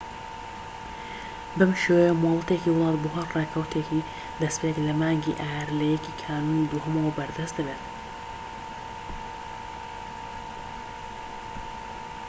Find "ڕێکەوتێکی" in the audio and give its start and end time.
3.35-4.07